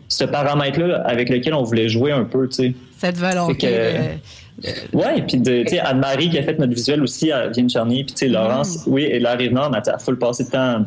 [0.08, 2.74] ce paramètre-là avec lequel on voulait jouer un peu, tu sais.
[2.98, 3.68] Cette volonté.
[4.92, 8.14] Ouais, puis tu sais Anne-Marie qui a fait notre visuel aussi à Vienne Charny, puis
[8.14, 8.92] tu sais Laurence, mm.
[8.92, 10.84] oui, et la rive nord, mais elle faut le passer de temps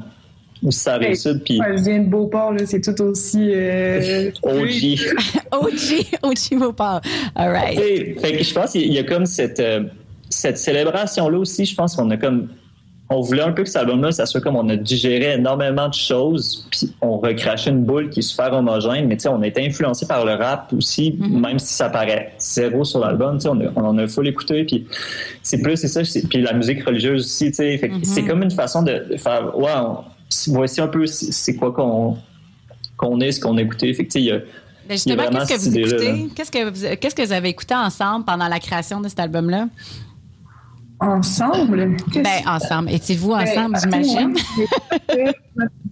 [0.63, 4.29] aussi ça rive sud puis je viens de Beauport là, c'est tout aussi euh...
[4.43, 4.99] OG.
[5.51, 7.01] OG, OG Beauport.
[7.35, 8.19] All right.
[8.19, 9.85] fait que je pense qu'il y a comme cette euh,
[10.29, 12.49] cette célébration là aussi, je pense qu'on a comme
[13.11, 15.93] on voulait un peu que cet album-là, ça soit comme on a digéré énormément de
[15.93, 19.47] choses, puis on recrachait une boule qui est super homogène, mais tu sais, on a
[19.47, 21.39] été influencé par le rap aussi, mm-hmm.
[21.39, 24.63] même si ça paraît zéro sur l'album, tu sais, on, on, en a full écouté,
[24.63, 24.87] puis
[25.43, 28.81] c'est plus, c'est ça, puis la musique religieuse aussi, tu sais, c'est comme une façon
[28.81, 29.69] de, faire, ouais,
[30.47, 32.17] voici un peu c'est quoi qu'on
[32.95, 34.43] qu'on est, ce qu'on a écouté, fait que tu sais,
[34.87, 36.27] ben, Justement, qu'est-ce que vous écoutez?
[36.35, 39.67] Qu'est-ce que vous, qu'est-ce que vous avez écouté ensemble pendant la création de cet album-là?
[41.01, 41.95] Ensemble?
[42.13, 42.91] Ben, ensemble.
[42.91, 44.35] Étiez-vous ben, ensemble, j'imagine?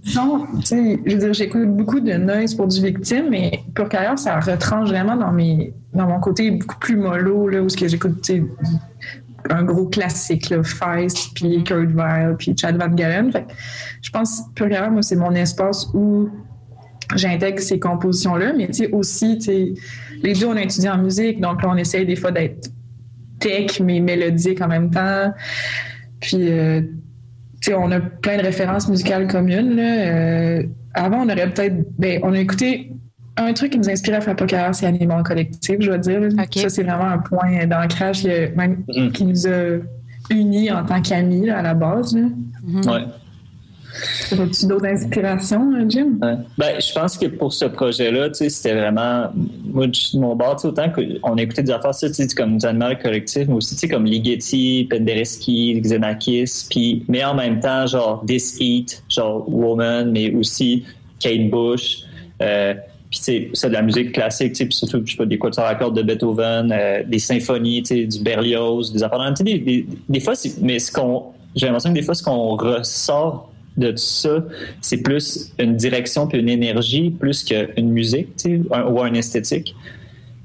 [0.06, 4.90] je veux dire, j'écoute beaucoup de noise pour du victime, mais pour carrière, ça retranche
[4.90, 8.32] vraiment dans mes dans mon côté beaucoup plus mollo, là, où ce que j'écoute
[9.50, 13.32] un gros classique, là, Feist, puis Kurt Weill, puis Chad Van Galen.
[13.32, 13.46] Fait
[14.04, 16.30] je pense, pour carrière, moi, c'est mon espace où
[17.16, 19.40] j'intègre ces compositions-là, mais aussi,
[20.22, 22.70] les deux, on a étudié en musique, donc là, on essaye des fois d'être
[23.40, 25.34] tech, mais mélodique en même temps.
[26.20, 26.82] Puis, euh,
[27.62, 29.78] tu sais, on a plein de références musicales communes.
[29.80, 30.64] Euh,
[30.94, 31.76] avant, on aurait peut-être.
[31.98, 32.92] Ben, on a écouté
[33.38, 36.22] un truc qui nous inspire à faire poker, c'est Animal Collectif, je dois dire.
[36.54, 39.12] Ça, c'est vraiment un point d'ancrage mm-hmm.
[39.12, 39.80] qui nous a
[40.30, 42.16] unis en tant qu'amis à la base.
[42.16, 42.28] Là.
[42.68, 43.10] Mm-hmm.
[44.32, 46.18] As-tu d'autres inspirations, euh, Jim?
[46.20, 46.46] Ben,
[46.80, 49.30] je pense que pour ce projet-là, c'était vraiment.
[49.66, 51.92] Moi, mon bord, autant qu'on a écouté des affaires,
[52.36, 57.88] comme des animaux collectifs, mais aussi comme Ligeti, Penderecki, Xenakis, puis, mais en même temps,
[57.88, 60.86] genre This Eat, genre Woman, mais aussi
[61.20, 62.04] Kate Bush.
[62.42, 62.74] Euh,
[63.10, 63.20] puis
[63.54, 66.72] c'est de la musique classique, puis surtout je pas, des quatuors à cordes de Beethoven,
[66.72, 69.34] euh, des symphonies, du Berlioz, des affaires.
[69.34, 71.24] Des, des, des fois, mais ce qu'on
[71.56, 74.44] j'ai l'impression que des fois ce qu'on ressort de tout ça,
[74.82, 79.76] c'est plus une direction puis une énergie plus qu'une musique, ou une esthétique.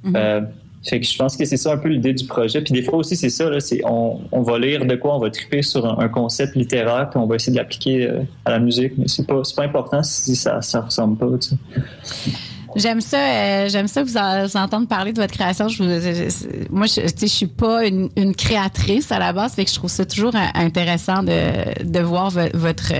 [0.05, 0.17] Mm-hmm.
[0.17, 0.41] Euh,
[0.85, 2.61] fait que je pense que c'est ça un peu l'idée du projet.
[2.61, 5.19] Puis des fois aussi, c'est ça, là, c'est on, on, va lire de quoi, on
[5.19, 8.59] va triper sur un, concept littéraire, puis on va essayer de l'appliquer euh, à la
[8.59, 8.93] musique.
[8.99, 11.27] Mais c'est pas, pas important si ça, ça ressemble pas.
[12.77, 15.69] J'aime ça, euh, j'aime ça vous, vous, entendre parler de votre création.
[15.69, 15.83] Je,
[16.71, 19.91] moi, je, je suis pas une, une, créatrice à la base, fait que je trouve
[19.91, 22.93] ça toujours intéressant de, de voir votre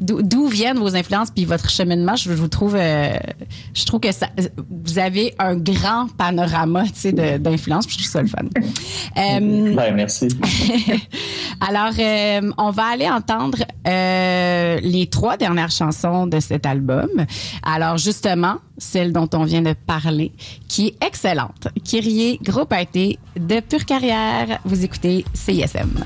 [0.00, 2.16] d'où viennent vos influences puis votre cheminement.
[2.16, 3.16] Je, vous trouve, euh,
[3.74, 4.28] je trouve que ça,
[4.70, 7.86] vous avez un grand panorama, tu sais, d'influence.
[7.88, 8.44] Je trouve ça le fun.
[8.44, 10.28] Euh, ben, merci.
[11.60, 17.08] alors, euh, on va aller entendre euh, les trois dernières chansons de cet album.
[17.62, 20.32] Alors, justement, celle dont on vient de parler,
[20.68, 21.68] qui est excellente.
[21.84, 24.58] Kyrie, groupe a été de pure carrière.
[24.64, 26.04] Vous écoutez CISM.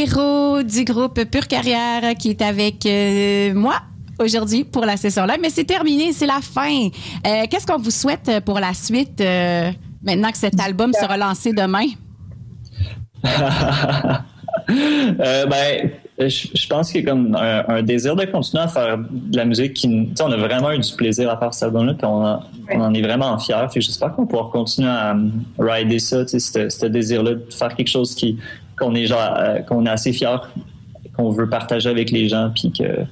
[0.00, 3.76] Boléro du groupe Pure Carrière qui est avec euh, moi
[4.18, 5.36] aujourd'hui pour la session-là.
[5.40, 6.88] Mais c'est terminé, c'est la fin.
[7.26, 9.70] Euh, Qu'est-ce qu'on vous souhaite pour la suite euh,
[10.02, 11.86] maintenant que cet album sera lancé demain?
[14.68, 18.98] Ben, je, je pense qu'il y a comme un, un désir de continuer à faire
[18.98, 22.04] de la musique qui, on a vraiment eu du plaisir à faire cet album-là, puis
[22.06, 22.40] on, en-
[22.72, 23.66] on en est vraiment fiers.
[23.76, 28.38] J'espère qu'on pourra continuer à um, rider ça, ce désir-là de faire quelque chose qui,
[28.78, 30.36] qu'on est genre, euh, qu'on est assez fiers,
[31.16, 33.04] qu'on veut partager avec les gens, puis que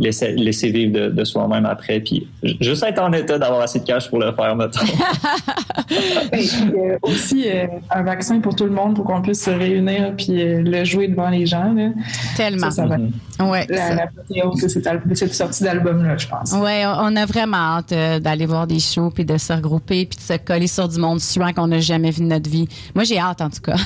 [0.00, 3.78] laisser, laisser vivre de, de soi-même après, puis ju- juste être en état d'avoir assez
[3.80, 4.80] de cash pour le faire, mettons.
[6.32, 9.50] Et puis, euh, aussi euh, un vaccin pour tout le monde pour qu'on puisse se
[9.50, 11.72] réunir puis euh, le jouer devant les gens.
[11.72, 11.90] Là.
[12.36, 12.70] Tellement.
[12.70, 13.02] Ça, ça va être
[13.40, 16.52] Ouais, la, la de cette, sortie d'album-là, je pense.
[16.52, 20.18] Ouais, on a vraiment hâte euh, d'aller voir des shows puis de se regrouper puis
[20.18, 22.68] de se coller sur du monde suant qu'on n'a jamais vu de notre vie.
[22.94, 23.76] Moi, j'ai hâte en tout cas.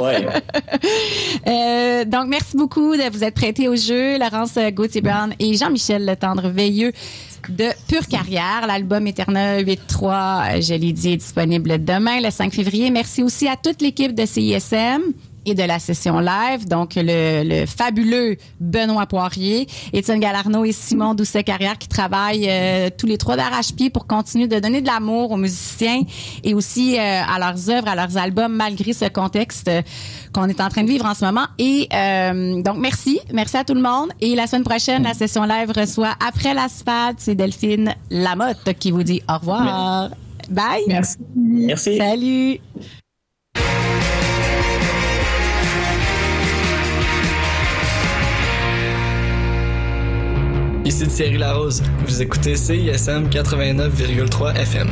[0.00, 0.26] ouais.
[1.46, 5.00] Euh, donc, merci beaucoup de vous être prêtés au jeu, Laurence Gauthier
[5.38, 6.92] Et Jean-Michel Le Tendre Veilleux
[7.48, 8.66] de Pure Carrière.
[8.66, 9.76] L'album Éternel 8.3,
[10.56, 12.90] euh, je l'ai dit, est disponible demain, le 5 février.
[12.90, 15.12] Merci aussi à toute l'équipe de CISM
[15.46, 21.14] et de la session live, donc le, le fabuleux Benoît Poirier, Étienne Galarno et Simon
[21.14, 25.36] Doucet-Carrière qui travaillent euh, tous les trois d'arrache-pied pour continuer de donner de l'amour aux
[25.36, 26.02] musiciens
[26.44, 29.82] et aussi euh, à leurs œuvres, à leurs albums, malgré ce contexte euh,
[30.32, 31.46] qu'on est en train de vivre en ce moment.
[31.58, 33.20] Et euh, donc, merci.
[33.32, 34.10] Merci à tout le monde.
[34.20, 39.02] Et la semaine prochaine, la session live reçoit Après l'asphalte, c'est Delphine Lamotte qui vous
[39.02, 40.10] dit au revoir.
[40.50, 40.82] Bye.
[40.88, 41.16] Merci.
[41.36, 41.96] Merci.
[41.96, 42.58] Salut.
[50.90, 51.84] Ici Thierry Larose.
[52.04, 54.90] Vous écoutez CISM 89,3 FM.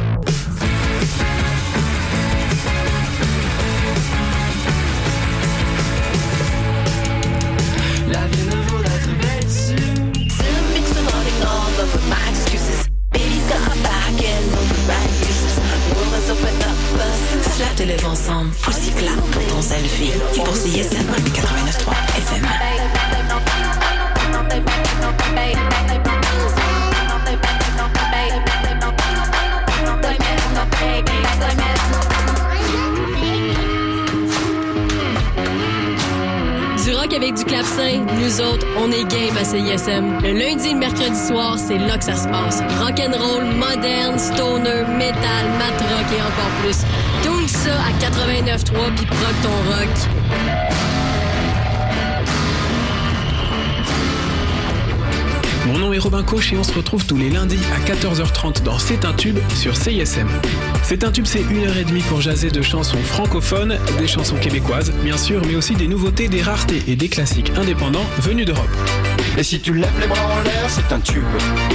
[18.05, 20.13] Ensemble, aussi clap pour ton selfie.
[20.35, 23.48] Et pour CISM 89.3 FM.
[36.89, 40.23] Du rock avec du clavecin, nous autres, on est game à CISM.
[40.23, 42.63] Le lundi et le mercredi soir, c'est là que ça se passe.
[42.81, 46.79] Rock'n'roll, moderne, stoner, metal, mat rock et encore plus.
[47.23, 50.88] Tout ça à 89.3 puis proc ton rock.
[55.99, 59.39] Robin Coche et on se retrouve tous les lundis à 14h30 dans C'est un tube
[59.55, 60.29] sur CISM.
[60.83, 64.37] C'est un tube, c'est une heure et demie pour jaser de chansons francophones, des chansons
[64.37, 68.69] québécoises, bien sûr, mais aussi des nouveautés, des raretés et des classiques indépendants venus d'Europe.
[69.37, 71.25] Et si tu lèves les bras en l'air, c'est un tube.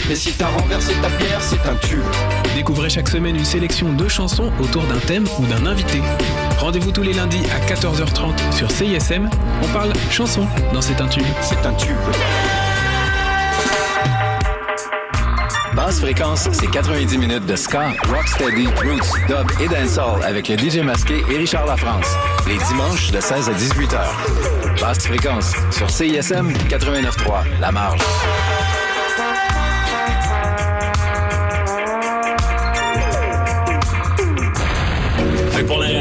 [0.09, 2.03] Et si t'as renversé ta bière, c'est un tube.
[2.55, 6.01] Découvrez chaque semaine une sélection de chansons autour d'un thème ou d'un invité.
[6.59, 9.30] Rendez-vous tous les lundis à 14h30 sur CISM.
[9.61, 11.24] On parle chansons dans C'est un tube.
[11.41, 11.97] C'est un tube.
[15.76, 20.78] Basse fréquence, c'est 90 minutes de ska, rocksteady, roots, dub et dancehall avec le DJ
[20.78, 22.05] masqué et Richard Lafrance.
[22.47, 24.17] Les dimanches de 16 à 18 heures.
[24.80, 28.01] Basse fréquence sur CISM 89.3, La Marge.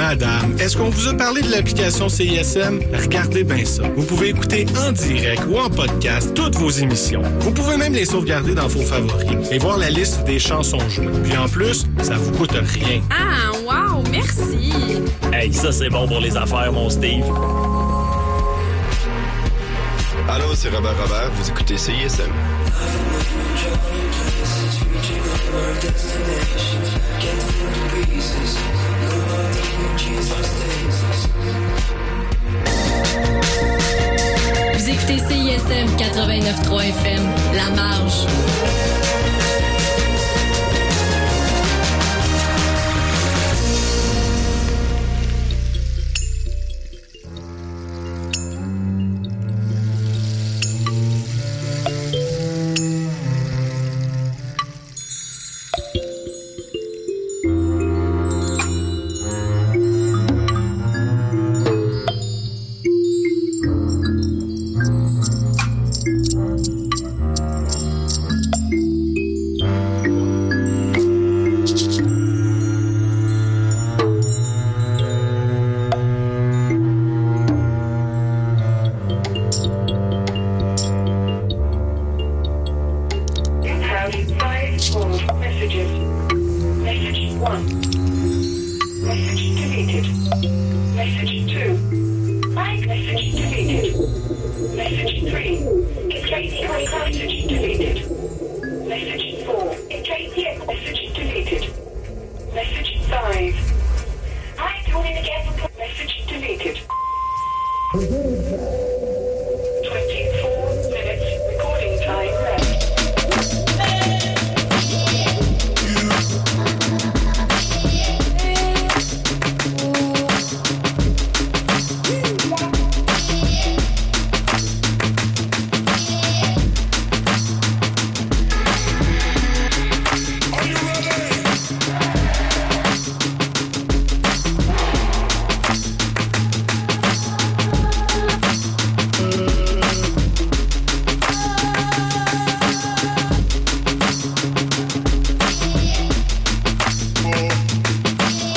[0.00, 2.80] Madame, est-ce qu'on vous a parlé de l'application CISM?
[2.94, 3.82] Regardez bien ça.
[3.96, 7.22] Vous pouvez écouter en direct ou en podcast toutes vos émissions.
[7.40, 11.08] Vous pouvez même les sauvegarder dans vos favoris et voir la liste des chansons jouées.
[11.24, 13.02] Puis en plus, ça vous coûte rien.
[13.10, 15.02] Ah, wow, merci.
[15.32, 17.24] Hey, ça c'est bon pour les affaires, mon Steve.
[20.28, 22.30] Allô, c'est Robert Robert, vous écoutez CISM.
[34.74, 37.22] Vous écoutez CISM 89.3 FM,
[37.54, 38.26] La Marge.